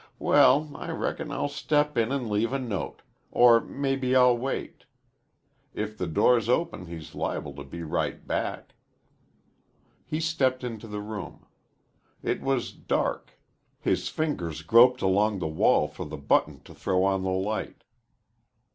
"Well, 0.17 0.71
I 0.73 0.89
reckon 0.89 1.31
I'll 1.31 1.47
step 1.47 1.95
in 1.95 2.11
an' 2.11 2.27
leave 2.27 2.53
a 2.53 2.57
note. 2.57 3.03
Or 3.29 3.59
maybe 3.61 4.15
I'll 4.15 4.35
wait. 4.35 4.85
If 5.75 5.95
the 5.95 6.07
door's 6.07 6.49
open 6.49 6.87
he's 6.87 7.13
liable 7.13 7.53
to 7.53 7.63
be 7.63 7.83
right 7.83 8.25
back." 8.25 8.73
He 10.03 10.19
stepped 10.19 10.63
into 10.63 10.87
the 10.87 11.01
room. 11.01 11.45
It 12.23 12.41
was 12.41 12.71
dark. 12.71 13.37
His 13.79 14.09
fingers 14.09 14.63
groped 14.63 15.03
along 15.03 15.37
the 15.37 15.47
wall 15.47 15.87
for 15.87 16.07
the 16.07 16.17
button 16.17 16.61
to 16.61 16.73
throw 16.73 17.03
on 17.03 17.21
the 17.21 17.29
light. 17.29 17.83